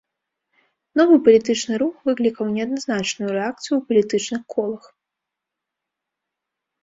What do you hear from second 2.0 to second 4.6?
выклікаў неадназначную рэакцыю ў палітычных